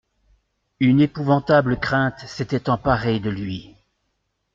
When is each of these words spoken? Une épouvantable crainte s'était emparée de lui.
Une 0.79 0.99
épouvantable 0.99 1.79
crainte 1.79 2.21
s'était 2.25 2.71
emparée 2.71 3.19
de 3.19 3.29
lui. 3.29 3.75